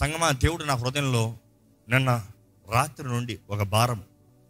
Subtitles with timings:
[0.00, 1.38] సంగమా దేవుడు నా హృదయంలో
[1.88, 2.26] నిన్న
[2.72, 4.02] రాత్రి నుండి ఒక భారం.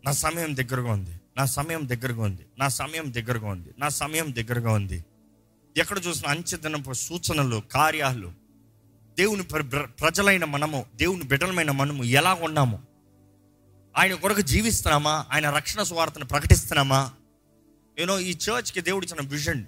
[0.05, 1.21] నా సమయం దగ్గరగా ఉంది.
[1.37, 2.47] నా సమయం దగ్గరగా ఉంది.
[2.59, 3.69] నా సమయం దగ్గరగా ఉంది.
[3.79, 5.05] నా సమయం దగ్గరగా ఉంది.
[5.77, 8.33] ఎక్కడ చూసిన అంచెదనపు సూచనలు కార్యాలు
[9.19, 12.83] దేవుని ప్ర- ప్రజలైన మనము దేవుని బిడ్డలమైన మనము ఎలా ఉన్నాము?
[13.97, 15.27] ఆయన కొరకు జీవిస్తున్నామా?
[15.33, 17.13] ఆయన రక్షణ స్వార్థను ప్రకటిస్తున్నామా?
[17.99, 19.65] యూనో ఈ చర్చ్కి దేవుడు ఇచ్చిన విజన్.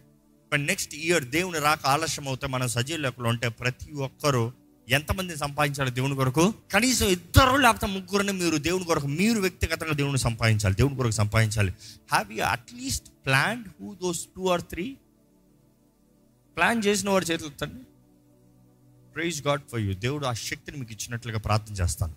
[0.56, 4.52] నెక్స్ట్ ఇయర్ దేవుని రాక ఆలస్యం అవుతే మన సజీవ లెక్కలు ఉంటే ప్రతి ఒక్కరూ
[4.88, 6.54] ఎంతమందిని సంపాదించాలి దేవుని కొరకు?
[6.72, 11.74] కనీసం ఇద్దరు లేకపోతే ముగ్గురిని మీరు దేవుని కొరకు మీరు వ్యక్తిగతంగా దేవుని సంపాదించాలి దేవుని కొరకు సంపాదించాలి.
[12.12, 14.96] Have you at least plan who those two or three
[16.56, 17.80] plan చేసిన వారి చేతులు తండ్రి
[19.14, 22.14] ప్రైజ్ గాడ్ ఫర్ యూ దేవుడు ఆ శక్తిని మీకు ఇచ్చినట్లుగా ప్రార్థన చేస్తాను.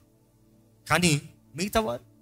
[0.89, 1.21] కానీ
[1.55, 2.13] మిగతా వారు?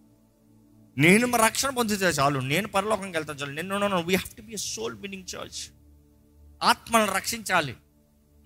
[0.98, 2.40] నేను రక్షణ పొందితే చాలు.
[2.40, 3.40] నేను పరలోకంకి వెళ్తాను.
[3.40, 3.52] చాలు.
[3.52, 5.74] నేను we have to be soul winning church
[6.64, 7.76] ఆత్మను రక్షించాలి.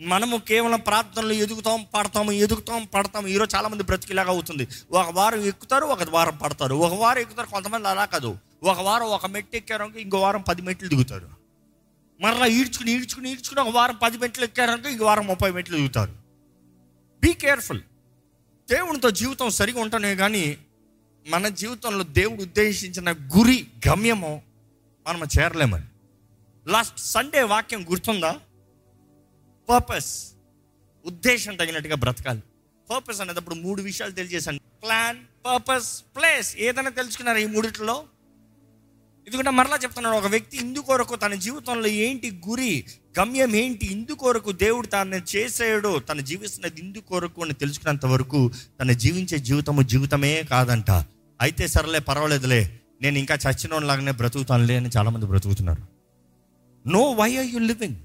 [0.01, 3.27] మనము కేవలం ప్రార్థనలు ఎదుగుతాం పడతాము ఎదుగుతాం పడతాము.
[3.27, 4.67] ఈరోజు చాలామంది బ్రతికేలాగా బ్రతికిలాగా అవుతుంది.
[4.91, 6.75] ఒక వారం ఎక్కుతారు ఒక వారం పడతారు.
[6.75, 8.37] ఒక వారం ఎక్కుతారు కొంతమంది అలా కాదు.
[8.63, 11.29] ఒక వారం ఒక మెట్టు ఎక్కారనుకో ఇంకో వారం పది మెట్లు దిగుతారు.
[12.21, 16.11] మరలా ఈడ్చుకుని ఈడ్చుకుని ఈడ్చుకుని ఒక వారం పది మెట్లు ఎక్కారనుకో ఇంకో వారం ముప్పై మెట్లు దిగుతారు.
[17.23, 17.81] బీ కేర్ఫుల్
[18.69, 20.57] దేవునితో జీవితం సరిగా ఉంటనే కానీ
[21.27, 24.41] మన జీవితంలో దేవుడు ఉద్దేశించిన గురి గమ్యము
[25.07, 25.83] మనం చేరలేమని
[26.67, 28.39] లాస్ట్ సండే వాక్యం గుర్తుందా?
[29.69, 30.31] పర్పస్
[31.05, 32.43] ఉద్దేశం తగినట్టుగా బ్రతకాలి.
[32.89, 34.59] పర్పస్ అనేటప్పుడు మూడు విషయాలు తెలియజేశాను.
[34.59, 38.03] ప్లాన్ పర్పస్ ప్లేస్ ఏదైనా తెలుసుకున్నారు ఈ మూడిట్లో?
[39.27, 42.85] ఎందుకంటే మరలా చెప్తున్నాడు ఒక వ్యక్తి ఇందుకొరకు తన జీవితంలో ఏంటి గురి
[43.19, 49.81] గమ్యం ఏంటి ఇందుకొరకు దేవుడు తాను చేసాడు తను జీవిస్తున్నది ఇందుకొరకు అని తెలుసుకున్నంత వరకు తను జీవించే జీవితము
[49.81, 50.91] జీవితమే కాదంట.
[51.41, 52.79] అయితే సరేలే పర్వాలేదులే.
[53.01, 55.83] నేను ఇంకా చచ్చిన లాగానే బ్రతుకుతానులే అని చాలామంది బ్రతుకుతున్నారు.
[56.89, 57.95] No why are you living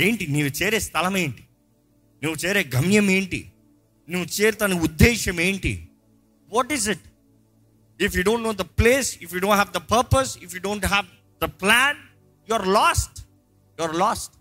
[0.00, 0.26] ఏంటి?
[0.26, 1.44] నీవు చేరే స్థలం ఏంటి?
[2.22, 3.52] నువ్వు చేరే గమ్యం ఏంటి?
[4.10, 5.88] నువ్వు చేరుతాని ఉద్దేశం ఏంటి?
[6.52, 7.00] What is it
[8.00, 10.86] if you don't know the place if you don't have the purpose if you don't
[10.86, 11.06] have
[11.42, 11.96] the plan
[12.50, 13.26] you are lost
[13.80, 14.34] you are lost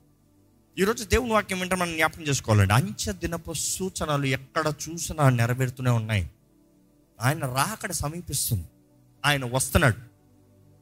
[0.79, 2.73] ఈరోజు దేవుని వాక్యం వింటే మనం జ్ఞాపకం చేసుకోవాలండి.
[2.73, 6.29] అంచె దినపు సూచనలు ఎక్కడ చూసినా నెరవేరుతూనే ఉన్నాయి.
[7.21, 8.65] ఆయన రాకడ సమీపిస్తుంది.
[9.25, 9.95] ఆయన వస్తున్నాడు.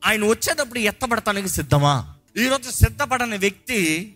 [0.05, 2.15] ఆయన వచ్చేటప్పుడు ఎత్తబడటానికి సిద్ధమా?
[2.37, 4.15] ఈరోజు సిద్ధపడని వ్యక్తి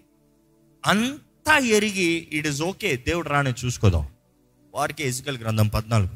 [0.85, 4.07] అంతా ఎరిగి ఇట్ ఇస్ ఓకే దేవుడు రాని చూసుకోదాం.
[4.73, 6.09] వారికి ఎజికల్ గ్రంథం పద్నాలుగు.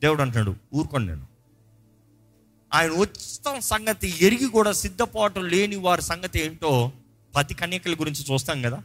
[0.00, 1.26] దేవుడు అంటున్నాడు ఊరుకోండి నేను.
[2.74, 6.92] ఆయన వచ్చిన సంగతి ఎరిగి కూడా సిద్ధపాటు లేని వారి సంగతి ఏంటో
[7.34, 8.82] పది కన్యకల గురించి చూస్తాం కదా.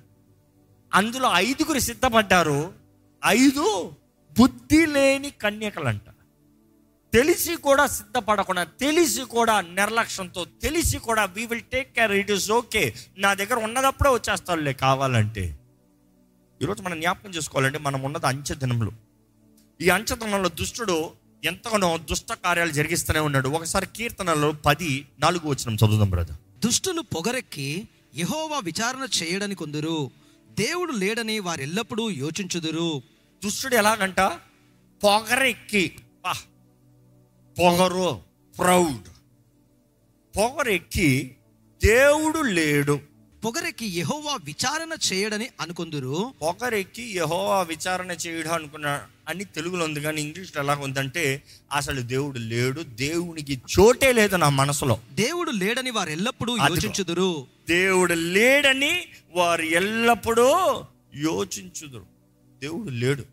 [0.94, 2.74] అందులో ఐదుగురు సిద్ధపడ్డారు
[3.26, 3.94] ఐదు
[4.40, 6.15] బుద్ధి లేని కన్యకలంట.
[7.16, 12.94] తెలిసి కూడా సిద్ధపడకుండా తెలిసి కూడా నిర్లక్ష్యంతో తెలిసి కూడా we will take care it is okay
[13.18, 15.60] నా దగ్గర ఉన్నదప్పుడే వచ్చేస్తానులే కావాలంటే.
[16.62, 18.92] ఈరోజు మనం జ్ఞాపకం చేసుకోవాలంటే మనం ఉన్నది అంచె దినములు
[19.82, 21.12] ఈ అంచె దినంలో దుష్టుడు
[21.44, 23.50] ఎంతగానో దుష్ట కార్యాలు జరిగిస్తూనే ఉన్నాడు.
[23.50, 26.38] ఒకసారి కీర్తనలో పది నాలుగు వచ్చిన చదువుదాం బ్రదర్.
[26.66, 30.12] దుష్టులు పొగరెక్కి యెహోవా విచారణ చేయడని కొందరు
[30.50, 33.02] దేవుడు లేడని వారెల్లప్పుడూ యోచించుదురు.
[33.44, 34.20] దుష్టుడు ఎలాగంట?
[35.04, 35.92] పొగరెక్కి.
[37.60, 38.22] పొగరు
[38.58, 39.08] ప్రౌడ్.
[40.38, 41.36] పొగరెక్కి
[41.84, 43.00] దేవుడు లేడు.
[43.46, 46.34] పొగరెక్కి యెహోవా విచారణ చేయడని అనుకొందురు?
[46.42, 52.82] పొగరెక్కి యహోవా విచారణ చేయడం అనుకున్న అని తెలుగులో ఉంది కానీ ఇంగ్లీష్లో ఎలా ఉందంటే అసలు దేవుడు లేడు
[52.82, 55.00] దేవునికి చోటే లేదు నా మనసులో.
[55.14, 56.76] దేవుడు లేడని వారెల్లప్పుడూ అదిగో.
[56.76, 57.48] యోచించుదురు.
[57.70, 60.50] దేవుడు లేడని వారు ఎల్లప్పుడూ
[61.16, 62.06] యోచించుదురు.
[62.62, 63.24] దేవుడు లేడు.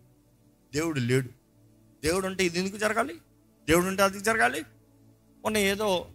[0.74, 1.28] దేవుడు లేడు.
[2.04, 3.14] దేవుడు ఉంటే ఇది ఎందుకు జరగాలి?
[3.68, 4.62] దేవుడు ఉంటే అది జరగాలి.
[5.42, 6.10] మొన్న ఏదో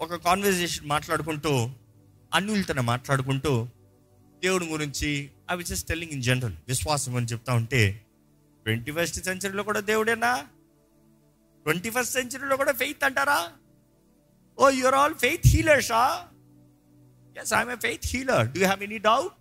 [0.00, 1.70] ఒక కాన్వర్జేషన్ మాట్లాడుకుంటూ
[2.34, 3.68] అన్యులతోనే మాట్లాడుకుంటూ
[4.42, 8.06] దేవుడి గురించి అవి జస్ట్ టెల్లింగ్ ఇన్ జనరల్ విశ్వాసం అని చెప్తా ఉంటే
[8.64, 10.46] ట్వంటీ ఫస్ట్ సెంచరీలో కూడా దేవుడేనా?
[11.64, 13.52] ట్వంటీ ఫస్ట్ సెంచరీలో కూడా ఫెయిత్ అంటారా?
[14.58, 16.28] Oh your all faith హీలర్సా
[17.40, 19.32] yes I'm a faith healer do have any doubt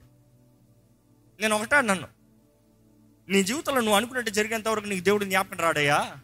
[1.42, 2.08] నేను ఒకటే అన్నాను.
[3.30, 6.16] నీ జీవితంలో నువ్వు అనుకున్నట్టు జరిగేంత వరకు నీకు దేవుడు జ్ఞాపకం రాడయ్యా?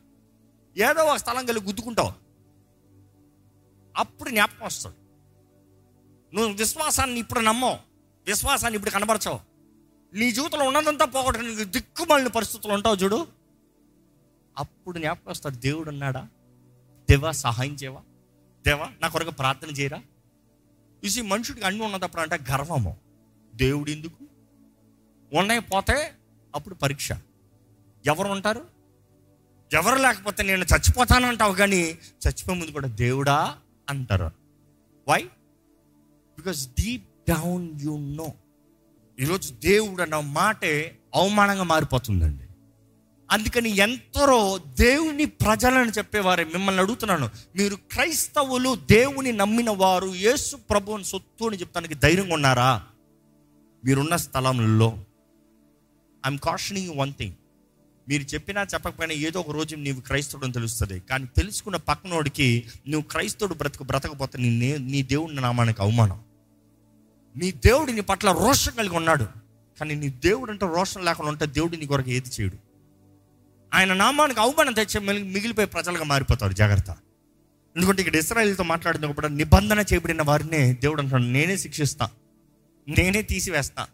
[0.78, 2.14] ఏదో ఒక స్థలం కలిగి గుద్దుకుంటావు.
[3.98, 4.96] అప్పుడు జ్ఞాపకం వస్తాడు
[6.36, 7.78] నువ్వు విశ్వాసాన్ని ఇప్పుడు నమ్మవు.
[8.26, 9.40] విశ్వాసాన్ని ఇప్పుడు కనబరచవు.
[10.14, 13.28] నీ జీవితంలో ఉన్నదంతా పోగొట్టడానికి దిక్కుమాలిన పరిస్థితులు ఉంటావు చూడు.
[14.58, 16.28] అప్పుడు జ్ఞాపకం వస్తాడు దేవుడు ఉన్నాడా?
[17.10, 18.02] దేవా సహాయం చేయవా?
[18.66, 20.02] దేవా నా కొరకు ప్రార్థన చేయరా?
[21.06, 22.98] చూసి మనుషుడికి అన్ని ఉన్నదప్పుడు అంటే గర్వము.
[23.56, 24.26] దేవుడు ఎందుకు?
[25.34, 26.14] ఉన్నాయి పోతే
[26.56, 27.12] అప్పుడు పరీక్ష.
[28.06, 28.79] ఎవరు ఉంటారు?
[29.74, 31.82] ఎవరు లేకపోతే నేను చచ్చిపోతానంటావు కానీ
[32.28, 33.58] చచ్చిపోయే ముందు కూడా దేవుడా
[33.90, 34.32] అంటారు.
[35.08, 35.24] Why
[36.38, 38.34] because deep down you know
[39.20, 42.44] ఈరోజు దేవుడు అన్న మాటే అవమానంగా మారిపోతుందండి.
[43.32, 47.30] అందుకని ఎంతరో దేవుని ప్రజలను చెప్పేవారే మిమ్మల్ని అడుగుతున్నాను.
[47.56, 52.84] మీరు క్రైస్తవులు దేవుని నమ్మిన వారు యేసు ప్రభువుని సొత్తు అని చెప్తానికి ధైర్యంగా ఉన్నారా?
[53.86, 54.88] మీరున్న స్థలంలో.
[56.26, 57.34] ఐఎమ్ కాషనింగ్ వన్ థింగ్
[58.10, 61.00] మీరు చెప్పినా చెప్పకపోయినా ఏదో ఒక రోజు నీవు క్రైస్తవుడు అని తెలుస్తుంది.
[61.00, 66.20] కానీ తెలుసుకున్న పక్కనోడికి నువ్వు క్రైస్తవుడు బ్రతుకు బ్రతకపోతే నీ నే- నీ దేవుడి నామానికి అవమానం.
[67.38, 69.24] నీ దేవుడు నీ పట్ల రోషం కలిగి ఉన్నాడు.
[69.80, 72.58] కానీ నీ దేవుడు అంటే రోషం లేకుండా ఉంటే దేవుడు నీ కొరకు ఏది చేయడు.
[73.74, 76.54] ఆయన నామానికి అవమానం తెచ్చే మిగిలిపోయి ప్రజలుగా మారిపోతారు.
[76.54, 76.90] జాగ్రత్త.
[77.76, 81.32] ఎందుకంటే ఇక్కడ ఇస్రాయల్తో మాట్లాడినప్పుడు నిబంధన చేయబడిన వారినే దేవుడు అంటున్నాడు.
[81.32, 82.10] నేనే శిక్షిస్తా.
[82.88, 83.88] నేనే తీసివేస్తా.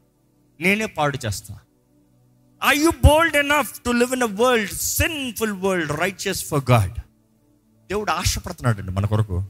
[0.60, 1.60] నేనే పాడు చేస్తా.
[2.64, 6.92] I you bold enough to live in a world sinful world righteous for God
[7.90, 9.44] దేవుడు ఆశపడుతున్నాడు అండి మన కొరకు.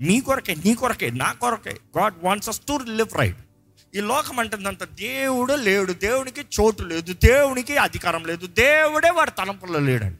[0.00, 1.80] మీ కొరకే నీ కొరకే నా కొరకే.
[1.98, 3.36] God wants us to live right
[3.94, 5.92] ఈ లోకం అంటుందంత దేవుడు లేడు.
[5.92, 7.12] దేవునికి చోటు లేదు.
[7.12, 8.46] దేవునికి అధికారం లేదు.
[8.46, 10.18] దేవుడే వాడి తలంపుల్లో లేడంట.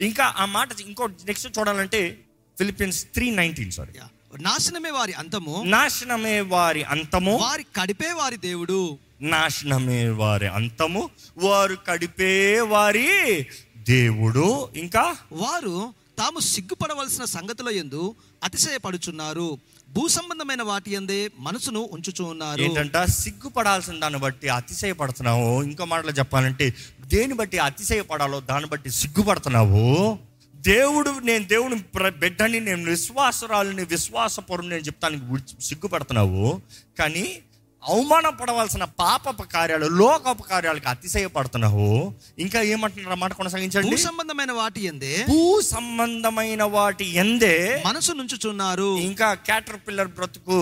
[0.00, 2.18] ఇంకా ఆ మాట ఇంకో నెక్స్ట్ చూడాలంటే
[2.58, 3.92] ఫిలిపిన్స్ త్రీ నైన్టీన్ సారీ
[4.38, 5.62] నాశనమే వారి అంతము.
[5.66, 7.36] నాశనమే వారి అంతము.
[7.36, 8.98] వారి కడిపే వారి దేవుడు.
[9.20, 11.10] నాశనమే వారి అంతము.
[11.38, 13.46] వారు కడిపే వారి
[13.76, 18.14] దేవుడు ఇంకా వారు తాము సిగ్గుపడవలసిన సంగతుల యందు
[18.44, 19.58] అతిశయపడుచున్నారు.
[19.88, 22.62] భూ సంబంధమైన వాటి యందే మనసును ఉంచుచూ ఉన్నారు.
[22.62, 25.62] ఏంటంట సిగ్గుపడాల్సిన దాన్ని బట్టి అతిశయపడుతున్నావు.
[25.62, 30.18] ఇంకో మాటలో చెప్పాలంటే దేని బట్టి అతిశయపడాలో దాన్ని బట్టి సిగ్గుపడుతున్నావు?
[30.54, 35.24] దేవుడు నేను దేవుని బిడ్డని నేను విశ్వాసరాలని విశ్వాసపరుని నేను చెప్తానికి
[35.62, 36.60] సిగ్గుపడుతున్నావు.
[36.98, 37.38] కానీ
[37.88, 42.14] అవమానపడవలసిన పాపపు కార్యాలు లోకపు కార్యాలకు అతిశయపడుతున్నావు.
[42.38, 47.82] ఇంకా ఏమంటున్నారు మాట భూ కొనసాగించండి సంబంధమైన వాటి యందే భూ సంబంధమైన వాటి ఎందే?
[47.86, 48.90] మనసు నుంచుచున్నారు.
[49.08, 50.60] ఇంకా క్యాటర్ పిల్లర్ బ్రతుకు.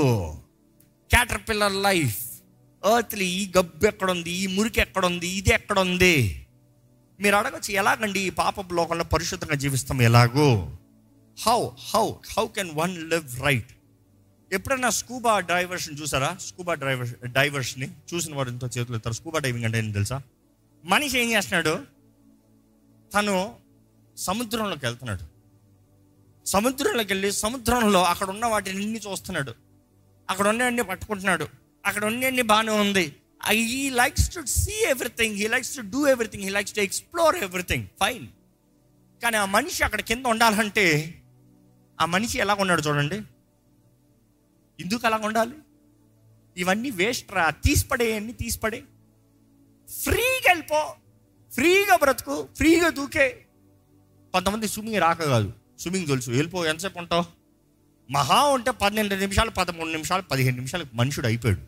[1.11, 2.21] క్యాటర్ పిల్లర్ లైఫ్
[2.83, 4.31] ఎర్త్లీ ఈ గబ్బు ఎక్కడుంది?
[4.31, 5.29] ఈ మురికి ఎక్కడుంది?
[5.29, 6.17] ఇది ఎక్కడుంది?
[7.21, 10.49] మీరు అడగచ్చు ఎలాగండి ఈ పాపపు లోకంలో పరిశుద్ధంగా జీవిస్తాం ఎలాగో?
[11.39, 11.61] How
[11.95, 12.07] how
[12.37, 13.73] how can one live right
[14.55, 16.37] ఎప్పుడైనా స్కూబా డైవర్షన్ చూసారా?
[16.41, 19.15] స్కూబా డ్రైవర్ డైవర్స్ని చూసిన వారు ఎంతో చేతులు ఎత్తారు.
[19.15, 20.23] స్కూబా డైవింగ్ అంటే ఏంటి తెలుసా?
[20.85, 21.79] మనిషి ఏం చేస్తున్నాడు?
[23.15, 23.55] తను
[24.17, 25.25] సముద్రంలోకి వెళ్తున్నాడు.
[26.49, 29.55] సముద్రంలోకి వెళ్ళి సముద్రంలో అక్కడ ఉన్న వాటిని అన్ని చూస్తున్నాడు.
[30.31, 31.49] అక్కడ ఉన్నవన్నీ పట్టుకుంటున్నాడు.
[31.87, 33.17] అక్కడ ఉన్నవన్నీ బాగానే ఉంది.
[33.53, 37.87] He likes to see everything he likes to do everything he likes to explore everything
[38.01, 38.27] fine
[39.23, 41.15] కానీ ఆ మనిషి అక్కడ కింద ఉండాలంటే
[42.01, 43.23] ఆ మనిషి ఎలా ఉన్నాడు చూడండి.
[44.81, 45.53] ఎందుకు అలా ఉండాలి?
[46.57, 48.83] ఇవన్నీ వేస్ట్ రా తీసిపడేయన్ని తీసిపడే?
[50.03, 50.95] ఫ్రీగా వెళ్ళిపో
[51.53, 53.47] ఫ్రీగా బ్రతుకు ఫ్రీగా దూకే.
[54.33, 56.31] కొంతమంది స్విమ్మింగ్ రాక కాదు స్విమ్మింగ్ తెలుసు.
[56.31, 57.25] వెళ్ళిపో ఎంతసేపు ఉంటావు?
[58.11, 61.61] మహా ఉంటే పన్నెండు నిమిషాలు పదమూడు నిమిషాలు పదిహేను నిమిషాలు మనుషుడు అయిపోయాడు.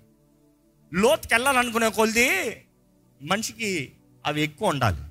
[0.94, 2.64] లోతుకి వెళ్ళాలనుకునే కొలిది
[3.22, 3.92] మనిషికి
[4.26, 5.02] అవి ఎక్కువ ఉండాలి.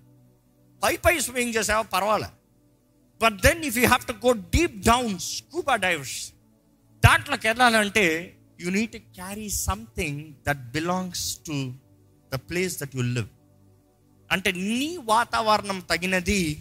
[0.84, 1.82] పై పై స్విమ్మింగ్ చేసావా?
[1.82, 2.28] పర్వాలే.
[3.22, 6.34] But then if you have to go deep down scuba divers
[7.06, 11.74] దాంట్లోకి వెళ్ళాలంటే you need to carry something that belongs to
[12.34, 13.28] the place that you live
[14.32, 16.58] అంటే నీ వాతావరణం తగినది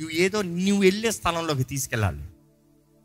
[0.00, 2.22] నువ్వు ఏదో నువ్వు వెళ్ళే స్థలంలోకి తీసుకెళ్ళాలి.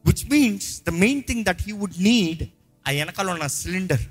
[0.05, 2.43] Which means the main thing that he would need
[2.87, 4.05] ఆ వెనకాల ఉన్న సిలిండర్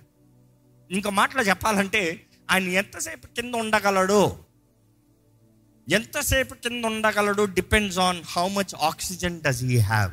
[0.91, 4.37] ఇంకో మాటలో చెప్పాలంటే ఆయన ఎంతసేపు కింద ఉండగలడు
[5.89, 10.12] ఎంతసేపు కింద ఉండగలడు depends on how much oxygen does he have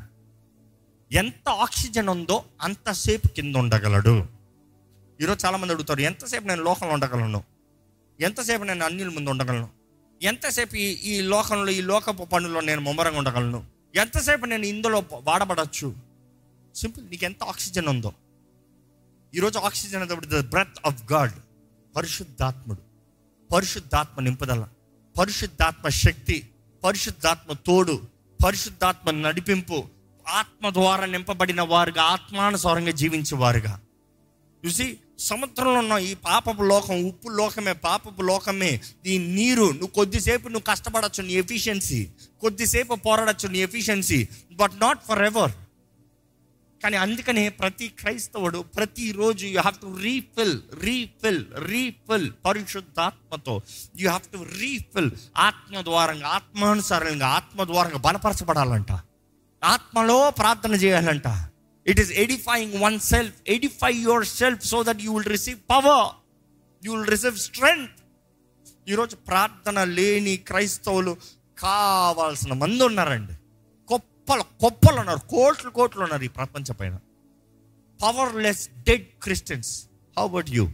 [1.13, 4.27] ఎంత ఆక్సిజన్ ఉందో అంతసేపు కింద ఉండగలడు.
[5.21, 7.43] ఈరోజు చాలామంది అడుగుతారు ఎంతసేపు నేను లోకంలో ఉండగలను?
[8.19, 9.69] ఎంతసేపు నేను అన్యుల ముందు ఉండగలను?
[10.21, 13.65] ఎంతసేపు ఈ ఈ లోకంలో ఈ లోకపు పనుల్లో నేను ముమ్మరంగా ఉండగలను?
[13.95, 15.95] ఎంతసేపు నేను ఇందులో వాడబడచ్చు?
[16.75, 18.13] సింపుల్ నీకు ఎంత ఆక్సిజన్ ఉందో.
[19.35, 21.31] ఈరోజు oxygen the breath of God
[21.95, 22.79] పరిశుద్ధాత్ముడు.
[23.53, 24.67] పరిశుద్ధాత్మ నింపుదల
[25.19, 26.49] పరిశుద్ధాత్మ శక్తి
[26.83, 28.01] పరిశుద్ధాత్మ తోడు
[28.45, 29.83] పరిశుద్ధాత్మ నడిపింపు
[30.29, 33.81] ఆత్మ ద్వారా నింపబడిన వారుగా ఆత్మానుసారంగా జీవించే వారుగా
[34.65, 38.81] చూసి సముద్రంలో ఉన్న ఈ పాపపు లోకం ఉప్పు లోకమే పాపపు లోకమే.
[39.05, 42.07] ఈ నీరు నువ్వు కొద్దిసేపు నువ్వు కష్టపడచ్చు నీ ఎఫిషియన్సీ
[42.41, 45.51] కొద్దిసేపు పోరాడచ్చు నీ efficiency but not forever
[46.83, 53.61] కానీ అందుకనే ప్రతి క్రైస్తవుడు ప్రతిరోజు you have to refill refill refill పరిశుద్ధాత్మతో.
[53.97, 58.91] యూ హ్యావ్ టు రీఫిల్ ఆత్మ ద్వారంగా ఆత్మానుసారంగా ఆత్మ ద్వారంగా బలపరచబడాలంట.
[59.63, 61.27] ఆత్మలో ప్రార్థన చేయాలంట.
[61.87, 63.93] It is edifying oneself edify
[64.25, 66.07] yourself so that you will receive power
[66.83, 67.99] you will receive strength
[68.89, 71.17] ఈరోజు ప్రార్థన లేని క్రైస్తవులు
[71.57, 73.33] కావాల్సిన మంది ఉన్నారండి.
[73.93, 75.21] గొప్పలు కొప్పలు ఉన్నారు.
[75.35, 76.95] కోట్లు కోట్లు ఉన్నారు ఈ ప్రపంచ పైన.
[77.99, 79.71] Powerless dead Christians
[80.17, 80.65] how about you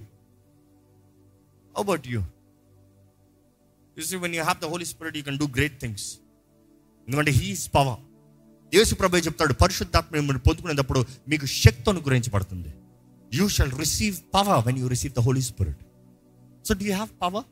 [1.75, 2.22] how about you
[3.98, 6.08] you see when you have the Holy Spirit you can do great things
[7.08, 8.00] ఎందుకంటే హీస్ పవర్
[8.74, 9.53] యేసు ప్రభు చెప్తాడు?
[9.53, 12.74] పరిశుద్ధాత్మ మిమ్మల్ని పొందుకునేటప్పుడు మీకు శక్తి అనుగ్రహించబడుతుంది.
[13.33, 15.77] You shall receive power when you receive the Holy Spirit
[16.67, 17.45] so do have power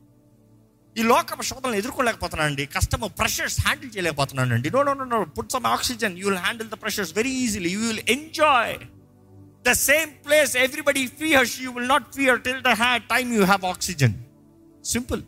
[0.98, 2.66] ఈ లోక శోధనలు ఎదుర్కోలేకపోతున్నానండి.
[2.66, 4.70] Customer pressures handle చేయలేకపోతున్నానండి.
[4.70, 7.80] No no no no put some oxygen you will handle the pressures very easily you
[7.80, 8.76] will enjoy
[9.68, 13.64] the same place everybody fears you will not fear till the హ్యా time you have
[13.64, 14.14] oxygen
[14.84, 15.22] simple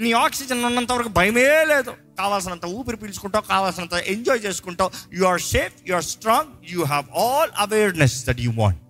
[0.00, 2.03] నీ oxygen ఉన్నంత వరకు భయమే లేదు.
[2.18, 4.90] కావాల్సినంత ఊపిరి పీల్చుకుంటావు కావాల్సినంత enjoy చేసుకుంటావు.
[5.12, 8.80] You are safe you are strong you have all awareness that you want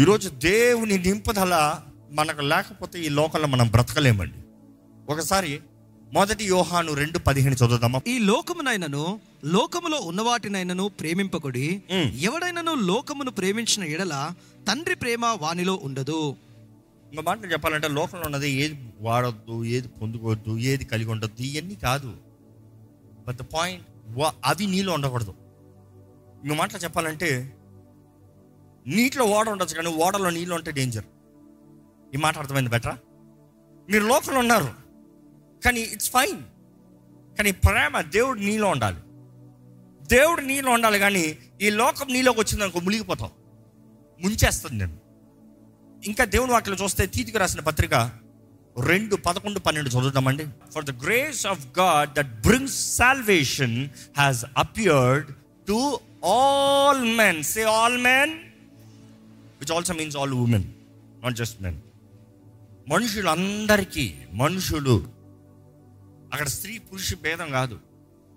[0.00, 1.54] ఈరోజు దేవుని నింపుదల
[2.10, 4.40] మనకు లేకపోతే ఈ లోకంలో మనం బ్రతకలేమండి.
[5.12, 5.60] ఒకసారి
[6.12, 8.00] మొదటి యోహాను రెండు పదిహేను చదువుదామా?
[8.06, 11.82] ఈ లోకమునైనను లోకములో ఉన్నవాటినైనను ప్రేమింపకుడి.
[12.20, 14.30] ఎవడైనను లోకమును ప్రేమించిన ఎడల
[14.68, 16.36] తండ్రి ప్రేమ వానిలో ఉండదు.
[17.10, 22.16] ఇంకో మాటలు చెప్పాలంటే లోకంలో ఉన్నది ఏది వాడొద్దు ఏది పొందుకోవద్దు ఏది కలిగి ఉండొద్దు ఇవన్నీ కాదు.
[23.26, 23.86] బట్ ద పాయింట్
[24.44, 25.34] అవి నీలో ఉండకూడదు.
[26.44, 27.56] ఇంకో మాటలు చెప్పాలంటే
[28.86, 31.04] నీటిలో ఓడ ఉండొచ్చు కానీ ఓడలో నీళ్ళు ఉంటే డేంజర్
[32.14, 32.98] ఈ మాట అర్థమైంది బెటరా?
[33.90, 34.68] మీరు లోకంలో ఉన్నారు
[35.64, 36.42] కానీ ఇట్స్ ఫైన్
[37.36, 39.00] కానీ ప్రేమ దేవుడు నీలో ఉండాలి.
[40.06, 43.30] దేవుడు నీలో ఉండాలి కానీ ఈ లోకం నీలోకి వచ్చిందనుకో మునిగిపోతావు.
[44.22, 45.05] ముంచేస్తుంది నేను.
[46.04, 47.94] ఇంకా దేవుని వాక్యలో చూస్తే తీతికి రాసిన పత్రిక
[48.84, 55.34] రెండు పదకొండు పన్నెండు చదువుతామండి for the grace of God that brings salvation has appeared
[55.68, 58.32] to all men say all men
[59.60, 60.64] which also means all women
[61.22, 61.80] not just men
[62.88, 65.16] మనుషులందరికీ మనుషులు
[66.32, 67.78] అక్కడ స్త్రీ పురుష భేదం కాదు.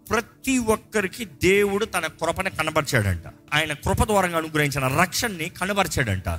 [0.09, 3.23] ప్రతి ఒక్కరికి దేవుడు తన కృపని కనబరిచాడంట.
[3.53, 6.29] ఆయన కృప ద్వారా అనుగ్రహించిన రక్షణని కనబరిచాడంట.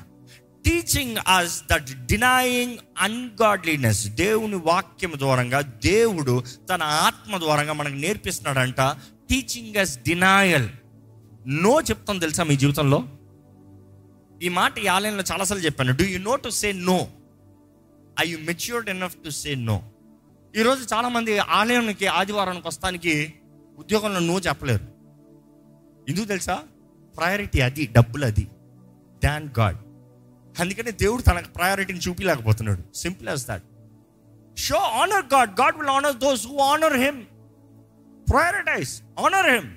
[0.66, 8.80] Teaching us that denying ungodliness దేవుని వాక్యం ద్వారంగా దేవుడు తన ఆత్మ ద్వారంగా మనకు నేర్పిస్తున్నాడంట
[9.30, 10.68] టీచింగ్ అస్ డినాయల్
[11.46, 13.08] నో చెప్తాం తెలుసా మీ జీవితంలో?
[14.42, 15.96] ఈ మాట ఈ ఆలయంలో చాలాసార్లు చెప్పాను.
[15.96, 17.08] Do you know to say no
[18.20, 19.82] I you matured enough to say no
[20.56, 23.34] ఈరోజు చాలామంది ఆలయానికి ఆదివారానికి వస్తానికి
[23.78, 24.84] ఉద్యోగంలో నో చెప్పలేరు.
[26.08, 26.62] ఎందుకు తెలుసా?
[27.16, 28.48] ప్రయారిటీ అది డబ్బులు అది.
[29.24, 29.76] దాన్ గాడ్
[30.60, 33.64] అందుకనే దేవుడు తనకు ప్రయారిటీని చూపించలేకపోతున్నాడు simple as that
[34.58, 37.20] show honour God God will honour those who honour him
[38.30, 39.70] prioritise honour him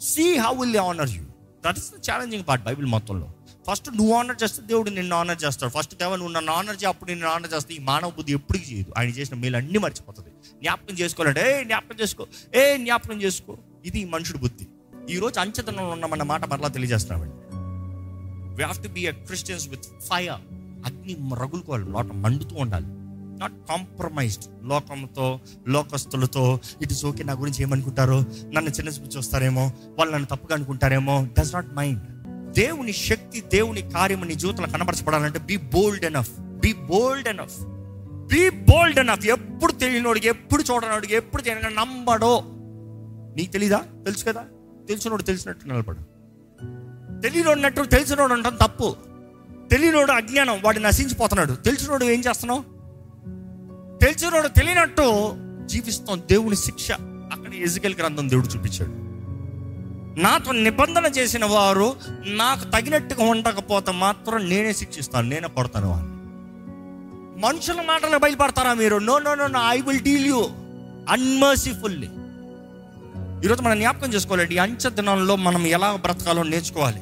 [0.00, 1.22] see how will honour you
[1.66, 3.28] that is the challenging part Bible మొత్తంలో.
[3.68, 5.72] ఫస్ట్ నువ్వు ఆనర్ చేస్తే దేవుడు నిన్ను ఆనర్ చేస్తాడు.
[5.78, 8.92] ఫస్ట్ దేవ నువ్వు నన్ను honour చేయి అప్పుడు నిన్ను ఆనర్ చేస్తే ఈ మానవ బుద్ధి ఎప్పటికీ చేయదు.
[8.98, 10.30] ఆయన చేసిన మేలు అన్ని మర్చిపోతుంది.
[10.60, 12.26] జ్ఞాపకం చేసుకోవాలంటే ఏ జ్ఞాపకం చేసుకో.
[12.54, 13.56] ఏ జ్ఞాపకం చేసుకో.
[13.84, 14.66] ఇది మనుషుడు బుద్ధి.
[15.14, 17.35] ఈరోజు అంచతనంలో ఉన్నామన్న మాట మరలా తెలియజేస్తున్నామండి.
[18.56, 20.32] We have to be a Christians with fire
[20.86, 21.84] అగ్ని రగులుకోవాలి.
[21.84, 22.86] లోట మండుతూ ఉండాలి.
[23.40, 28.20] నాట్ కాంప్రమైజ్డ్ లోకంతో లోకస్తులతో ఇటు సోకి నా గురించి ఏమనుకుంటారో?
[28.52, 29.72] నన్ను చిన్న చూపు చూస్తారేమో?
[29.98, 31.28] వాళ్ళు నన్ను తప్పుగా అనుకుంటారేమో?
[31.40, 32.00] డస్ నాట్ మైండ్
[32.52, 37.64] దేవుని శక్తి దేవుని కార్యము నీ జీవితంలో కనబరచబడాలంటే be bold enough be bold enough
[38.34, 42.42] be bold enough ఎప్పుడు తెలియనోడికి ఎప్పుడు చూడనోడికి ఎప్పుడు తెలియని నమ్మడో.
[43.36, 43.78] నీకు తెలీదా?
[43.78, 44.44] తెలుసు కదా?
[44.88, 46.15] తెలిసినోడు తెలిసినట్టు నిలబడు.
[47.22, 48.96] తెలియనోడినట్టు తెలిసినోడు అంటాం తప్పు.
[49.70, 51.52] తెలియనోడు అజ్ఞానం వాడు నశించిపోతున్నాడు.
[51.52, 52.76] తెలిసినోడు ఏం చేస్తున్నావు?
[54.04, 55.34] తెలిసినోడు తెలియనట్టు
[55.66, 56.22] జీవిస్తాం.
[56.30, 56.92] దేవుని శిక్ష.
[56.92, 59.06] అక్కడ ఎజికల్ గ్రంథం దేవుడు చూపించాడు.
[60.20, 61.96] నాతో నిబంధన చేసిన వారు
[62.26, 66.16] నాకు తగినట్టుగా ఉండకపోతే మాత్రం నేనే శిక్షిస్తాను నేనే కొడతాను వాళ్ళు
[67.46, 68.96] మనుషుల మాటలు బయలుపడతారా మీరు?
[68.96, 70.48] No no no I will deal you
[71.08, 72.08] unmercifully
[73.46, 77.00] ఈరోజు మనం జ్ఞాపకం చేసుకోవాలండి అంచదనంలో మనం ఎలా బ్రతకాలో నేర్చుకోవాలి.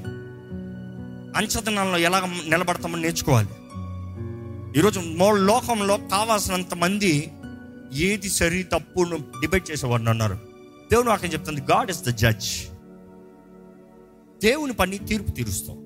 [1.37, 3.49] అంచదనంలో ఎలా నిలబడతామో నేర్చుకోవాలి.
[4.79, 7.33] ఈరోజు మో లోకంలో కావాల్సినంత మంది
[7.93, 9.05] ఏది సరి తప్పు
[9.41, 10.35] డిబేట్ చేసేవాడిని అన్నారు.
[10.91, 12.51] దేవుని వాక్యం చెప్తుంది గాడ్ ఇస్ ద జడ్జ్.
[14.43, 15.77] దేవుని పని తీర్పు తీరుస్తాం.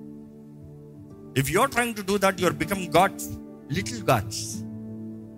[1.38, 3.18] If you're trying to do that your become God
[3.72, 4.56] little gods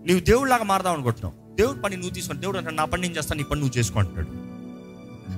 [0.06, 1.56] నీవు దేవుడిలాగా మారదాం అనుకుంటున్నావు.
[1.56, 4.39] దేవుడి పని నువ్వు తీసుకొని దేవుడు అంటే నా పని నేను చేస్తాను నీ పని నువ్వు చేసుకుంటున్నాడు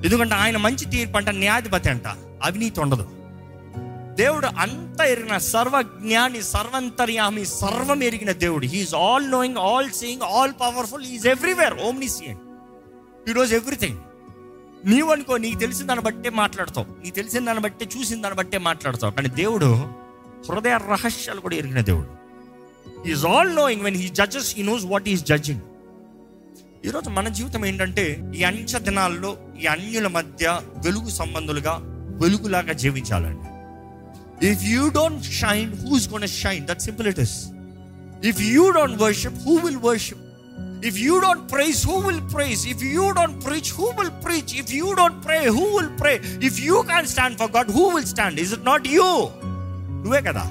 [0.04, 2.06] ఎందుకంటే ఆయన మంచి తీర్పు అంట న్యాయాధిపతి అంట.
[2.42, 3.10] అవినీతి ఉండదు.
[4.14, 11.06] దేవుడు అంత ఎరిగిన సర్వజ్ఞాని సర్వంతర్యామి సర్వం ఎరిగిన దేవుడు he is all knowing all seeing all powerful
[11.06, 12.38] is everywhere omni seeing
[13.28, 13.98] ఈ ఎవ్రీథింగ్
[14.84, 17.02] నీవు అనుకో నీకు తెలిసిన దాన్ని బట్టే మాట్లాడతావు.
[17.04, 19.12] నీకు తెలిసిన దాన్ని బట్టే చూసిన దాన్ని బట్టే మాట్లాడతావు.
[19.12, 19.74] కానీ దేవుడు
[20.50, 22.22] హృదయ రహస్యాలు కూడా ఎరిగిన దేవుడు.
[23.08, 25.60] Is all knowing when he judges he knows what is judging
[26.84, 31.78] ఈరోజు మన జీవితం ఏంటంటే ఈ అంచ దినాల్లో ఈ అన్యుల మధ్య వెలుగు సంబంధులుగా
[32.20, 33.48] వెలుగులాగా జీవించాలండి.
[34.46, 37.36] If you don't shine who's gonna shine that simple it is
[38.24, 40.18] if you don't worship who will worship
[40.86, 44.74] if you don't praise who will praise if you don't preach who will preach if
[44.74, 48.40] you don't pray who will pray if you can stand for God who will stand
[48.40, 49.08] is it not you
[50.04, 50.44] నువ్వే కదా.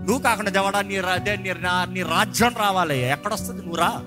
[0.00, 1.52] నువ్వు కాకుండా దేవడా నీ రా- నీ
[1.92, 4.02] నీ రాజ్యం రావాలి ఎక్కడొస్తుంది నువ్వు రా?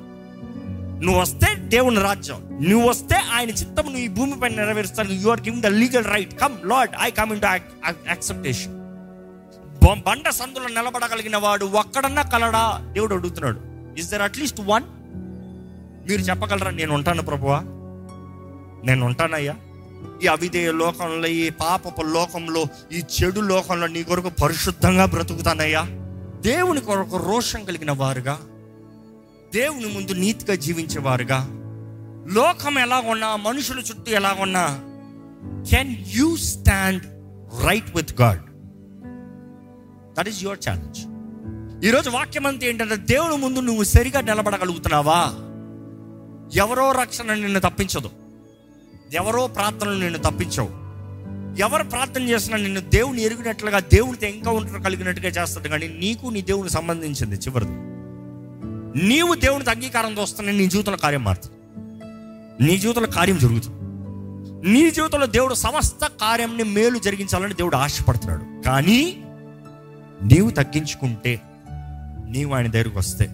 [1.04, 2.60] నువ్వు వస్తే దేవుని రాజ్యం.
[2.62, 6.58] నువ్వు వస్తే ఆయన చిత్తం నువ్వు ఈ భూమిపై నెరవేరుస్తాను you are giving the legal right come
[6.66, 7.46] Lord I come into
[8.08, 8.80] acceptance
[10.08, 12.80] బండ సందులో నిలబడగలిగిన వాడు ఒక్కడన్నా కలడా?
[12.92, 13.60] దేవుడు అడుగుతున్నాడు.
[14.00, 14.84] ఇస్ దర్ అట్లీస్ట్ వన్
[16.10, 16.72] మీరు చెప్పగలరా?
[16.72, 17.60] నేను ఉంటాను ప్రభువా.
[18.86, 19.56] నేను ఉంటానయ్యా.
[20.24, 25.82] ఈ అవిధేయ లోకంలో ఈ పాపపు లోకంలో ఈ చెడు లోకంలో నీ కొరకు పరిశుద్ధంగా బ్రతుకుతానయ్యా.
[26.42, 28.40] దేవుని కొరకు రోషం కలిగిన వారుగా.
[29.54, 31.48] దేవుని ముందు నీతిగా జీవించేవారుగా?
[32.34, 34.80] లోకం ఎలా ఉన్నా మనుషుల చుట్టూ ఎలా ఉన్నా
[35.70, 37.04] can you stand
[37.68, 38.40] right with God
[40.18, 41.00] that is your challenge
[41.86, 45.26] ఈరోజు వాక్యం అంతా ఏంటంటే దేవుని ముందు నువ్వు సరిగా నిలబడగలుగుతున్నావా?
[46.56, 48.10] ఎవరో రక్షణ నిన్ను తప్పించదు.
[49.14, 50.70] ఎవరో ప్రార్థనలు నిన్ను తప్పించవు.
[51.60, 57.36] ఎవరు ప్రార్థన చేసినా నిన్ను దేవుని ఎరిగినట్లుగా దేవునితో ఎన్కౌంటర్ కలిగినట్టుగా చేస్తాడు కానీ నీకు నీ దేవునికి సంబంధించింది
[57.36, 57.89] చివరిది.
[58.96, 61.56] నీవు దేవునికి అంగీకారంతో వస్తున్న నీ జీవితంలో కార్యం మారుతుంది.
[62.64, 63.76] నీ జీవితంలో కార్యం జరుగుతుంది.
[64.70, 68.64] నీ జీవితంలో దేవుడు సమస్త కార్యంని మేలు జరిగించాలని దేవుడు ఆశపడుతున్నాడు.
[68.64, 69.24] కానీ
[70.24, 71.42] నీవు తగ్గించుకుంటే
[72.28, 73.26] నీవు ఆయన దగ్గరికి వస్తే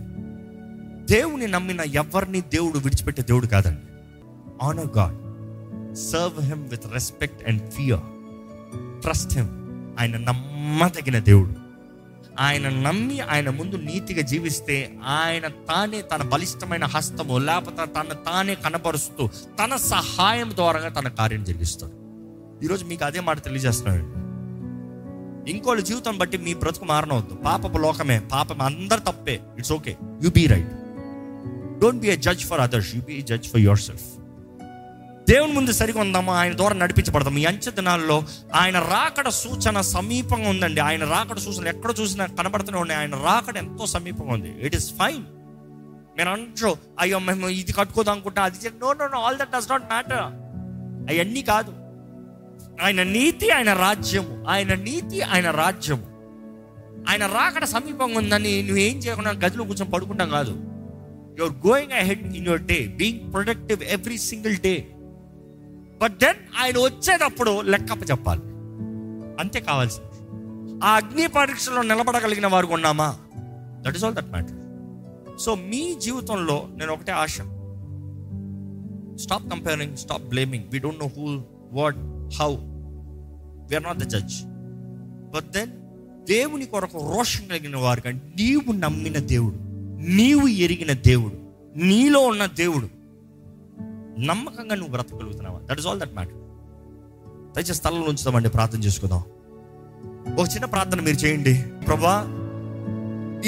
[1.13, 3.79] దేవుని నమ్మిన ఎవరిని దేవుడు విడిచిపెట్టే దేవుడు కాదండి.
[4.63, 5.15] Honour God
[5.95, 7.99] serve him with respect and fear
[9.01, 9.49] trust him
[9.99, 11.64] ఆయన నమ్మదగిన దేవుడు.
[12.39, 19.29] ఆయన నమ్మి ఆయన ముందు నీతిగా జీవిస్తే ఆయన తానే తన బలిష్టమైన హస్తము లేకపోతే తన తానే కనపరుస్తూ
[19.63, 21.93] తన సహాయం ద్వారా తన కార్యం జరిగిస్తాడు.
[22.65, 24.25] ఈరోజు మీకు అదే మాట తెలియజేస్తున్నాడు
[25.49, 27.33] ఇంకోళ్ళ జీవితం బట్టి మీ బ్రతుకు మారనవద్దు.
[27.35, 28.19] పాపపు లోకమే.
[28.19, 29.39] పాపం అందరు తప్పే.
[29.57, 30.69] It's okay you be right
[31.79, 34.03] don't be a judge for others you be judge for yourself
[35.29, 38.23] దేవుని ముందు సరిగా ఆయన ద్వారా నడిపించబడదాం ఈ అంచె దినాల్లో
[38.55, 40.81] ఆయన రాకడ సూచన సమీపంగా ఉందండి.
[40.81, 42.99] ఆయన రాకడ సూచన ఎక్కడ చూసినా కనబడుతూనే ఉన్నాయి.
[42.99, 44.65] ఆయన రాకడ ఎంతో సమీపంగా ఉంది.
[44.65, 45.23] ఇట్ ఈస్ ఫైన్
[46.17, 48.43] మీరు అంటారు అయ్యో మేము ఇది కట్టుకోదాం అనుకుంటా.
[48.43, 51.71] అది no no no all that does not matter అవన్నీ కాదు.
[52.83, 54.43] ఆయన నీతి ఆయన రాజ్యము.
[54.47, 56.03] ఆయన నీతి ఆయన రాజ్యము.
[57.09, 60.51] ఆయన రాకడ సమీపంగా ఉందని నువ్వేం చేయకుండా గదిలో కూర్చొని పడుకుంటాం కాదు.
[61.39, 64.87] Your going ahead in your day being productive every single day
[66.01, 68.41] but then ఆయన వచ్చేటప్పుడు లెక్కప్ప చెప్పాలి.
[69.39, 70.09] అంతే కావాల్సింది.
[70.83, 73.17] ఆ అగ్ని పరీక్షలో నిలబడగలిగిన వారు ఉన్నామా?
[73.81, 74.55] That is all that matter
[75.39, 77.37] so మీ జీవితంలో నేను ఒకటే ఆశ.
[79.15, 81.97] Stop comparing stop blaming we don't know who what
[82.41, 82.55] how
[83.69, 84.33] we're not the judge
[85.35, 85.71] but then
[86.25, 89.55] దేవుని కొరకు రోషం కలిగిన వారుగా నీవు నమ్మిన దేవుడు
[90.11, 91.33] నీవు ఎరిగిన దేవుడు
[91.77, 92.94] నీలో ఉన్న దేవుడు
[94.19, 95.59] నమ్మకంగా నువ్వు బ్రతకగలుగుతున్నావా?
[95.69, 96.35] That is all that matter
[97.55, 99.23] దయచేసి స్థలంలో ఉంచుదామండి ప్రార్థన చేసుకుందాం.
[100.37, 101.63] ఒక చిన్న ప్రార్థన మీరు చేయండి.
[101.87, 102.25] ప్రభా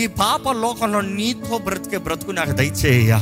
[0.01, 3.13] ఈ పాప లోకంలో నీతో బ్రతికే బ్రతుకు నాకు దయచేయ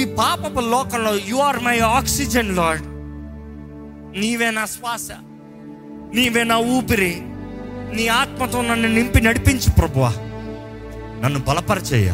[0.00, 2.82] ఈ పాపపు లోకంలో you are my oxygen Lord
[4.18, 5.10] నీవే నా శ్వాస
[6.14, 7.20] నీవే నా ఊపిరి
[7.94, 10.12] నీ ఆత్మతో నన్ను నింపి నడిపించు ప్రభువా
[11.20, 12.12] నన్ను బలపరచేయ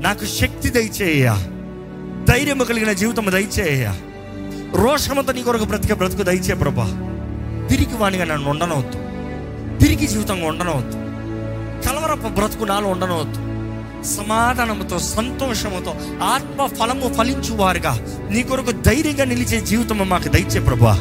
[0.00, 1.28] నాకు శక్తి దయచేయ
[2.28, 3.92] ధైర్యము కలిగిన జీవితం దయచేయ
[4.74, 6.84] రోషమంతా నీ కొరకు బ్రతికే బ్రతుకు దయచే ప్రభా.
[7.70, 8.98] తిరిగి వాణిగా నన్ను ఉండనవద్దు.
[9.78, 10.96] తిరిగి జీవితంగా ఉండనవద్దు.
[11.88, 13.34] కలవరపు బ్రతుకు నాలో ఉండనవద్దు.
[14.04, 20.92] సమాధానముతో సంతోషముతో ఆత్మ ఫలము ఫలించు వారుగా నీ కొరకు ధైర్యంగా నిలిచే జీవితం మాకు దయచే ప్రభా.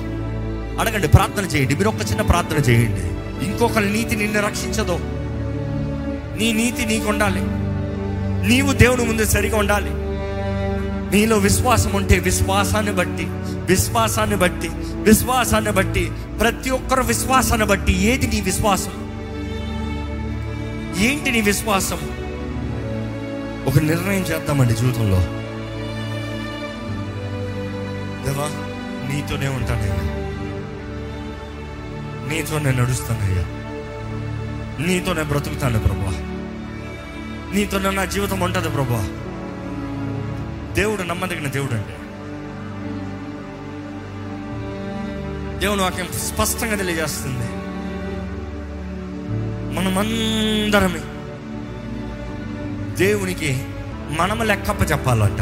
[0.79, 1.75] అడగండి ప్రార్థన చేయండి.
[1.75, 3.01] మీరు ఒక చిన్న ప్రార్థన చేయండి.
[3.45, 4.99] ఇంకొకరి నీతి నిన్ను రక్షించదు.
[6.37, 7.41] నీ నీతి నీకు ఉండాలి.
[8.47, 10.00] నీవు దేవుని ముందు సరిగా ఉండాలి.
[11.11, 13.25] నీలో విశ్వాసం ఉంటే విశ్వాసాన్ని బట్టి
[13.65, 14.69] విశ్వాసాన్ని బట్టి
[15.01, 18.91] విశ్వాసాన్ని బట్టి ప్రతి ఒక్కరు విశ్వాసాన్ని బట్టి ఏది నీ విశ్వాసం?
[20.97, 21.97] ఏంటి నీ విశ్వాసం?
[23.65, 25.17] ఒక నిర్ణయం చేద్దామండి జీవితంలో.
[28.25, 28.47] దేవా
[29.13, 29.95] నీతోనే ఉంటానయ్యా.
[32.29, 33.43] నీతోనే నడుస్తానయ్యా.
[34.85, 36.11] నీతోనే బ్రతుకుతాను ప్రభా
[37.53, 39.09] నీతోనే నా జీవితం ఉంటుంది ప్రభా
[40.73, 41.91] దేవుడు నమ్మదగిన దేవుడు అండి.
[45.59, 47.47] దేవుడు వాక్యం స్పష్టంగా తెలియజేస్తుంది.
[49.75, 50.99] మనమందరమే
[52.95, 53.67] దేవునికి
[54.09, 55.39] మనము లెక్కప్ప చెప్పాలంట.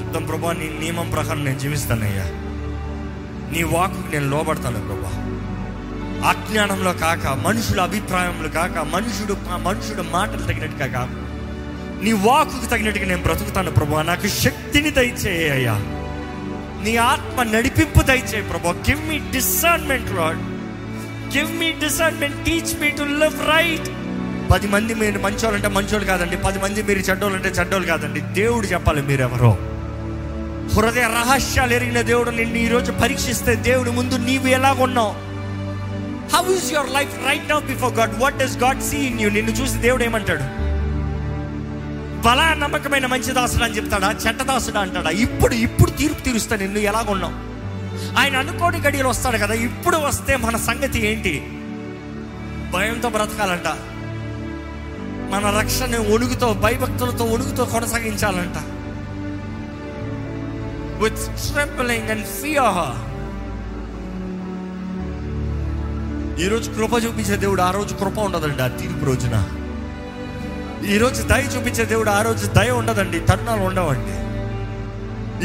[0.00, 2.24] చెప్తాం ప్రభా నీ నియమం ప్రకారం నేను జీవిస్తానయ్యా.
[3.52, 5.36] నీ వాక్కు నేను లోబడతాను ప్రభా.
[6.28, 11.29] అజ్ఞానంలో కాక మనుషుల అభిప్రాయంలో కాక మనుషుడు మనుషుడు మాటలు తగినట్టు కాక
[12.02, 13.96] నీ వాకుకు తగినట్టుగా నేను బ్రతుకుతాను ప్రభు.
[13.96, 15.74] నాకు శక్తిని దయచేయ అయ్యా.
[16.84, 18.68] నీ ఆత్మ నడిపింపు దయచేయ ప్రభు.
[18.68, 20.38] Give me discernment Lord
[21.36, 23.88] give me discernment teach me to live right
[24.52, 26.36] పది మంది మీరు మంచోళ్ళు అంటే మంచోళ్ళు కాదండి.
[26.36, 28.20] పది మంది మీరు చెడ్డోళ్ళు అంటే చెడ్డోళ్ళు కాదండి.
[28.20, 29.58] దేవుడు చెప్పాలి మీరెవరో.
[30.74, 35.12] హృదయ రహస్యాలు ఎరిగిన దేవుడు నిన్ను ఈరోజు పరీక్షిస్తే దేవుడు ముందు నీవు ఎలాగున్నావు
[36.36, 39.52] how is your life right now before God what is God see in you నిన్ను
[39.52, 40.69] చూసి దేవుడు ఏమంటాడు?
[42.24, 44.16] బలా నమ్మకమైన మంచి దాసుడు అని చెప్తాడా?
[44.26, 45.10] చెడ్డదాసుడు అంటాడా?
[45.10, 47.50] ఇప్పుడు ఇప్పుడు తీర్పు తీరుస్తా నిన్ను ఎలాగున్నావు?
[48.18, 51.46] ఆయన అనుకోని గడియలు వస్తాడు కదా ఇప్పుడు వస్తే మన సంగతి ఏంటి?
[52.72, 53.66] భయంతో బ్రతకాలంట.
[55.34, 58.56] మన రక్షణ ఒణుగుతో భయభక్తులతో ఒణుగుతో కొనసాగించాలంట.
[61.02, 63.10] విత్ ట్రెంబలింగ్ అండ్ ఫియర్
[66.40, 69.59] ఈరోజు కృప చూపించే దేవుడు ఆ రోజు కృప ఉండదండి ఆ తీర్పు రోజున.
[70.86, 74.20] ఈరోజు దయ చూపించే దేవుడు ఆ రోజు దయ ఉండదండి తరుణాలు ఉండవండి.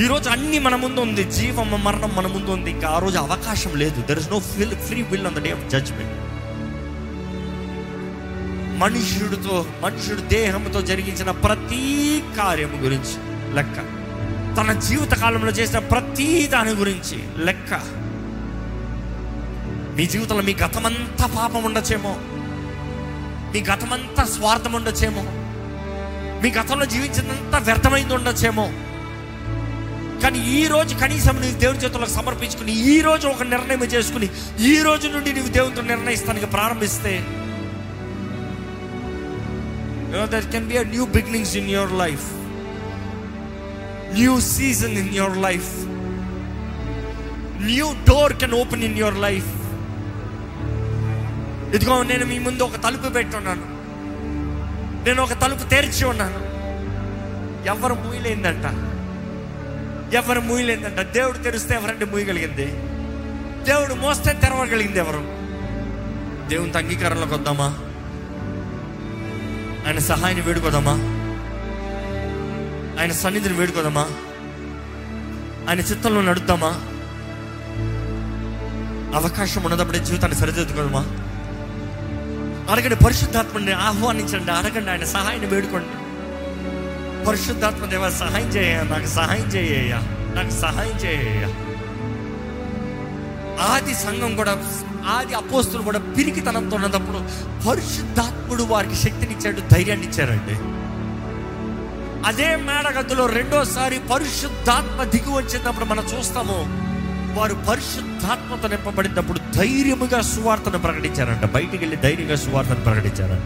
[0.04, 4.02] ఈరోజు అన్ని మన ముందు ఉంది జీవం మరణం మన ముందు ఉంది ఇంకా ఆ రోజు అవకాశం లేదు.
[4.02, 6.13] There is no fill free will on the day of judgement
[8.80, 13.17] మనుష్యుడితో మనుషుడు దేహంతో జరిగించిన ప్రతి కార్యము గురించి
[13.56, 13.78] లెక్క.
[14.58, 17.82] తన జీవిత కాలంలో చేసిన ప్రతి దాని గురించి లెక్క.
[19.95, 22.15] మీ జీవితంలో మీ గతమంతా పాపం ఉండొచ్చేమో.
[23.55, 25.21] మీ గతమంతా స్వార్థం ఉండొచ్చేమో
[26.41, 28.71] మీ గతంలో జీవించినంత వ్యర్థమైంది ఉండొచ్చేమో
[30.21, 35.07] కానీ ఈ రోజు కనీసం నీవు దేవుని చేతులకు సమర్పించుకుని ఈ రోజు ఒక నిర్ణయం చేసుకుని ఈ రోజు
[35.07, 37.19] నుండి నీవు దేవునితో నిర్ణయిస్తానికి ప్రారంభిస్తే
[40.31, 42.31] there can be can be a new beginnings in your life.
[44.19, 45.85] New season in your life.
[47.65, 49.64] New door can open.
[51.75, 53.61] ఇదిగో నేను మీ ముందు ఒక తలుపు పెట్టున్నాను.
[55.05, 56.55] నేను ఒక తలుపు తెరిచి ఉన్నాను.
[57.67, 58.65] ఎవరు మూయలేందంట?
[60.13, 60.99] ఎవరు మూయలేందంట?
[60.99, 62.65] దేవుడు తెరిస్తే ఎవరంటే మూయగలిగింది?
[63.63, 65.19] దేవుడు మోస్తే తెరవగలిగింది ఎవరు?
[66.49, 67.65] దేవుని అంగీకారంలోకి వద్దామా?
[69.88, 70.91] ఆయన సహాయాన్ని వేడుకోదామా?
[73.01, 74.01] ఆయన సన్నిధిని వేడుకోదామా?
[75.69, 76.69] ఆయన చిత్తంలో నడుద్దామా?
[79.17, 81.24] అవకాశం ఉన్నదప్పుడే జీవితాన్ని సరిదిద్దుకోదామా?
[82.71, 85.91] అడగండి పరిశుద్ధాత్మని ఆహ్వానించండి అడగండి ఆయన సహాయాన్ని వేడుకోండి.
[87.25, 89.93] పరిశుద్ధాత్మ దేవ సహాయం చేయ నాకు సహాయం చేయ
[90.36, 91.43] నాకు సహాయం చేయ
[93.62, 94.54] ఆది సంఘం కూడా
[95.06, 97.19] ఆది అపోస్తులు కూడా పిరికితనంతో ఉన్నప్పుడు
[97.69, 100.56] పరిశుద్ధాత్ముడు వారికి శక్తినిచ్చాడు ధైర్యాన్ని ఇచ్చారండి.
[102.28, 106.58] అదే మేడగదిలో రెండోసారి పరిశుద్ధాత్మ దిగి వచ్చేటప్పుడు మనం చూస్తాము
[107.36, 113.45] వారు పరిశుద్ధాత్మత నింపబడినప్పుడు ధైర్యముగా సువార్తను ప్రకటించారంట బయటికి వెళ్ళి ధైర్యంగా సువార్తను ప్రకటించారంట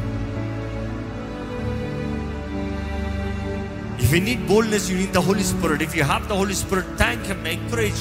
[4.01, 5.81] If you need boldness, you need the Holy Spirit.
[5.81, 7.99] If you have the Holy Spirit, thank Him, encourage.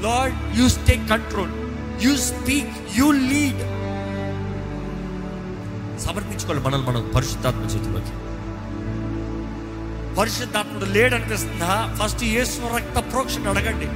[0.00, 1.48] Lord, you take control.
[1.98, 3.58] You speak, you lead.
[6.04, 8.12] సమర్పించుకోవాలి మనల్ని మనం పరిశుద్ధాత్మ చేతిలోకి
[10.16, 13.88] పరిశుద్ధాత్ముడు లేడనిపిస్తుందా ఫస్ట్ యేసు రక్త ప్రోక్షణ అడగండి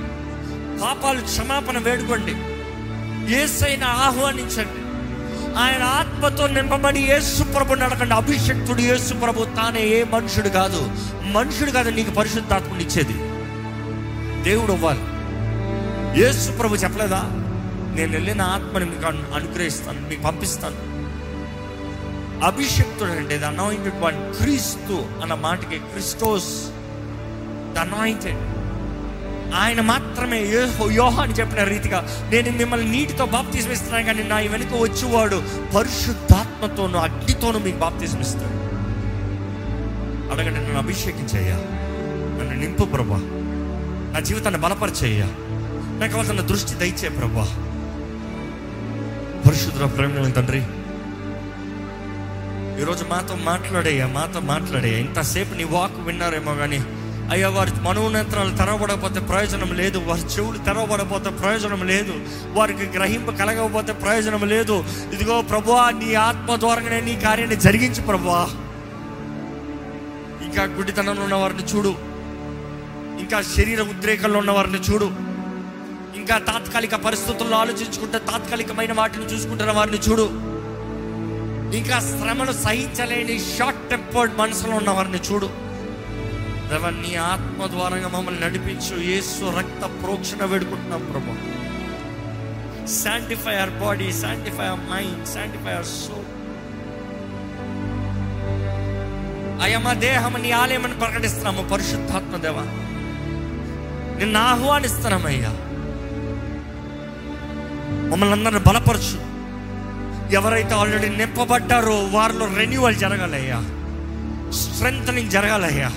[0.83, 2.35] పాపాలు క్షమాపణ వేడుకోండి.
[3.35, 4.89] ఏసైన ఆహ్వానించండి.
[5.59, 10.91] ఆయన ఆత్మతో నింపబడి యేసు ప్రభు అడగండి అభిషక్తుడు యేసు ప్రభు తానే ఏ మనుషుడు కాదు.
[11.23, 13.13] మనుషుడు కాదు నీకు పరిశుద్ధాత్మని ఇచ్చేది.
[14.43, 15.01] దేవుడు అవ్వాలి
[16.21, 17.23] యేసు ప్రభు చెప్పలేదా?
[17.95, 20.99] నేను వెళ్ళిన ఆత్మని మీకు అనుగ్రహిస్తాను మీకు పంపిస్తాను.
[22.47, 26.71] అభిషక్తుడు అంటే ద అనాయింటెడ్ వన్ క్రీస్తు అన్న మాటకి క్రిస్టోస్
[27.75, 28.58] ద అనాయింటెడ్
[29.55, 30.41] ఆయన మాత్రమే
[30.91, 35.43] యోహాని చెప్పిన రీతిగా నేను మిమ్మల్ని నీటితో బాప్తిజం ఇస్తున్నాను కానీ నా వెనుక వచ్చేవాడు
[35.77, 38.69] పరిశుద్ధాత్మతోనూ అగ్నితోనూ మీకు బాప్తిజం ఇస్తాడు.
[40.33, 41.57] అడగండి నన్ను అభిషేకించయ్యా.
[42.41, 43.17] నన్ను నింపు ప్రభా.
[44.15, 45.27] నా జీవితాన్ని బలపరిచేయ్యా.
[46.01, 47.49] నాకు కావాల్సిన దృష్టి దయచే ప్రభా.
[49.47, 50.63] పరిశుద్ధ ప్రేమ తండ్రి
[52.83, 54.99] ఈరోజు మాతో మాట్లాడేయ్యా మాతో మాట్లాడేయ్యా.
[54.99, 56.85] ఇంతసేపు నీ వాక్ విన్నారేమో కానీ
[57.31, 59.99] అయ్యా వారి మనోనేత్రాలు తెరవబడకపోతే ప్రయోజనం లేదు.
[59.99, 62.27] వారి చెవులు తెరవబడకపోతే ప్రయోజనం లేదు.
[62.47, 64.85] వారికి గ్రహింపు కలగకపోతే ప్రయోజనం లేదు.
[65.13, 68.49] ఇదిగో ప్రభువా నీ ఆత్మ ద్వారానే నీ కార్యాన్ని జరిగించు ప్రభువా
[70.45, 71.95] ఇంకా గుడితనంలో ఉన్న వారిని చూడు.
[73.21, 75.11] ఇంకా శరీర ఉద్రేకంలో ఉన్న వారిని చూడు.
[76.17, 80.31] ఇంకా తాత్కాలిక పరిస్థితుల్లో ఆలోచించుకుంటే తాత్కాలికమైన వాటిని చూసుకుంటున్న వారిని చూడు.
[81.77, 85.68] ఇంకా శ్రమను సహించలేని షార్ట్ టెంపర్డ్ మనసులో ఉన్న వారిని చూడు.
[86.71, 88.97] దేవా, నీ ఆత్మ ద్వారంగా మమ్మల్ని నడిపించు.
[89.03, 91.59] యేసు రక్త ప్రోక్షణ వేడుకుంటున్నాం ప్రభు.
[92.89, 96.27] Sanctify our body sanctify our mind sanctify our soul
[99.63, 101.69] అయ్యా మా దేహం నీ ఆలయమని ప్రకటిస్తున్నాము.
[101.69, 102.57] పరిశుద్ధాత్మ దేవ
[104.19, 105.51] నిన్ను ఆహ్వానిస్తున్నామయ్యా
[108.11, 109.19] మమ్మల్ని అందరిని బలపరచు.
[110.35, 113.61] ఎవరైతే ఆల్రెడీ నింపబడ్డారో వారిలో రెన్యువల్ జరగాలయ్యా.
[114.53, 115.91] స్ట్రెంగ్ జరగాలయ్యా.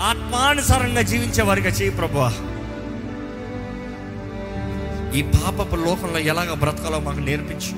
[0.00, 2.18] ఆత్మానుసారంగా జీవించే వారిగా చేయి ప్రభు
[5.16, 7.72] ఈ పాపపు లోకంలో ఎలాగ బ్రతకాలో మాకు నేర్పించు.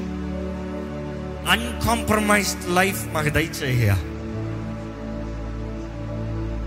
[1.50, 3.90] అన్కాంప్రమైజ్డ్ లైఫ్ మాకు దయచేయ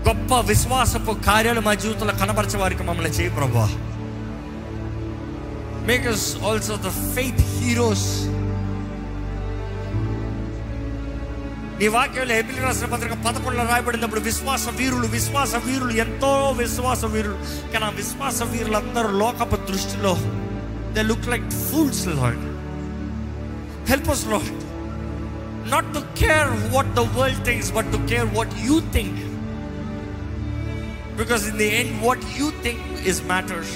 [0.08, 3.58] గొప్ప విశ్వాసపు కార్యాలు మా జీవితంలో కనబరచే వారికి మమ్మల్ని చేయి ప్రభు
[5.86, 6.06] make
[6.46, 8.28] also the faith heroes
[11.80, 17.38] నీ వాక్యంలో ఎబిలి రాసిన పత్రిక పదకొండులో రాయబడినప్పుడు విశ్వాస వీరులు విశ్వాస వీరులు ఎంతో విశ్వాస వీరులు.
[17.72, 20.12] కానీ ఆ విశ్వాస వీరులందరూ లోకపు దృష్టిలో
[20.94, 22.44] they look like fools lord
[23.90, 24.52] help us lord
[25.74, 29.18] not to care what the world things but to care what you think
[31.20, 33.74] because in the end what you think is matters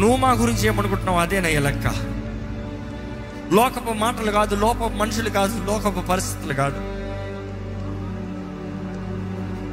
[0.00, 1.86] నువ్వు మా గురించి ఏమనుకుంటున్నావు అదేనయ్య లెక్క.
[3.52, 6.76] లోకపు మాటలు కాదు లోకపు మనుషులు కాదు లోకపు పరిస్థితులు కాదు.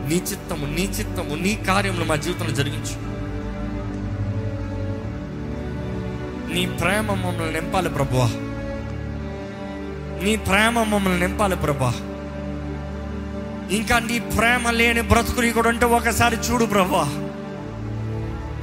[0.09, 3.07] నీ చిత్తము నీ చిత్తము నీ కార్యములు మా జీవితంలో జరిగించు.
[6.53, 8.29] నీ ప్రేమ మమ్మల్ని నింపాలి ప్రభువా.
[10.23, 11.93] నీ ప్రేమ మమ్మల్ని నింపాలి ప్రభా
[13.71, 17.26] ఇంకా నీ ప్రేమ లేని బ్రతుకుని కూడా ఉంటే ఒకసారి చూడు ప్రభా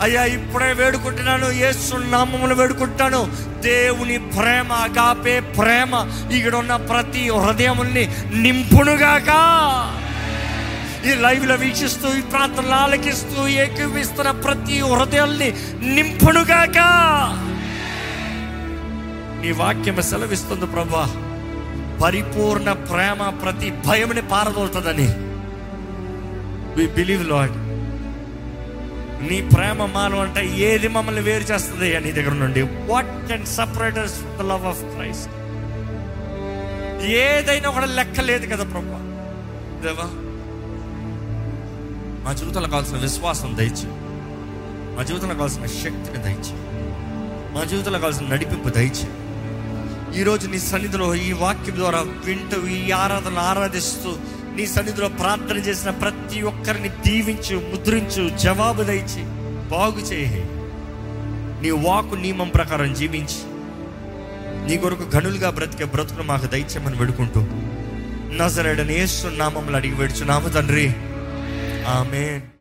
[0.04, 1.46] అయ్యా ఇప్పుడే వేడుకుంటున్నాను.
[1.50, 3.20] యేసు నామములు వేడుకుంటాను
[3.60, 5.92] దేవుని ప్రేమ కాపే ప్రేమ
[6.32, 9.30] ఇక్కడ ఉన్న ప్రతి హృదయముల్ని నింపునుగాక.
[11.06, 16.78] ఈ లైవ్లో వీక్షిస్తూ ఈ ప్రార్థనలు ఆలకిస్తూ ఏకీవిస్తున్న ప్రతి హృదయాల్ని నింపునుగాక.
[19.42, 21.10] నీ వాక్యం సెలవిస్తుంది ప్రభా.
[22.04, 25.08] పరిపూర్ణ ప్రేమ ప్రతి భయముని పారదోలుతుందని.
[26.76, 27.63] వి బిలీవ్ లాడ్
[29.28, 33.98] నీ ప్రేమ మాను అంటే ఏది మమ్మల్ని వేరు చేస్తుంది నీ దగ్గర నుండి what can separate
[34.38, 35.32] the love of Christ
[37.20, 38.98] ఏదైనా కూడా లెక్క లేదు కదా ప్రభు.
[39.82, 40.06] దేవా
[42.24, 43.88] మా జీవితంలో కావాల్సిన విశ్వాసం దయచి
[44.96, 46.54] మా జీవితంలో కావాల్సిన శక్తిని దయచి
[47.54, 49.08] మా జీవితంలో కావాల్సిన నడిపింపు దయచి
[50.20, 54.10] ఈరోజు నీ సన్నిధిలో ఈ వాక్యం ద్వారా వింటూ ఈ ఆరాధన ఆరాధిస్తూ
[54.54, 59.22] నీ సన్నిధిలో ప్రార్థన చేసిన ప్రతి ఒక్కరిని దీవించు ముద్రించు జవాబు దయచి
[59.68, 60.44] బాగు చేయి.
[61.62, 63.40] నీ వాకు నియమం ప్రకారం జీవించి
[64.68, 67.40] నీ కొరకు గనులుగా బ్రతికే బ్రతుకును మాకు దయచేయమని వేడుకుంటూ
[68.34, 70.86] నజరేడని యేసు నామంలో అడిగి వేడుచున్నాము తండ్రి.
[71.88, 72.40] ఆమె